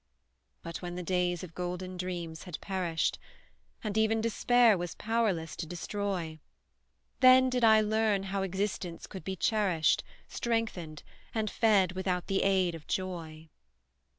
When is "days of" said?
1.03-1.53